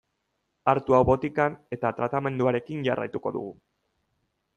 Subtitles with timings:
[0.71, 3.53] Hartu hau botikan eta tratamenduarekin jarraituko dugu.